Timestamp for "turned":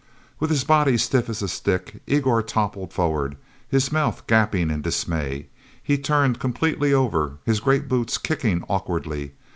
5.99-6.39